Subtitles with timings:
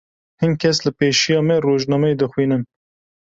[0.43, 2.63] Hin kes li pêşiya me rojnameyê dixwînin.